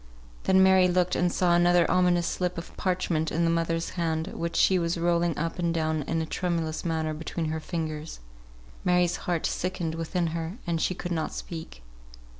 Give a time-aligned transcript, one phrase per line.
[0.45, 4.55] Then Mary looked and saw another ominous slip of parchment in the mother's hand, which
[4.55, 8.19] she was rolling up and down in a tremulous manner between her fingers.
[8.83, 11.83] Mary's heart sickened within her, and she could not speak.